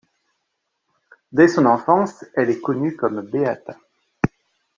[1.31, 3.77] Dès son enfance, elle est connue comme Beata.